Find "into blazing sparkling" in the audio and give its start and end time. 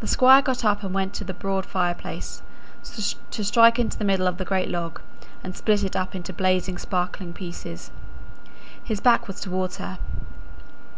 6.14-7.34